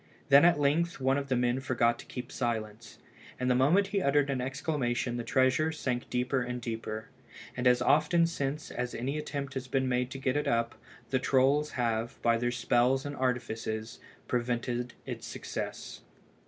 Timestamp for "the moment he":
3.51-4.01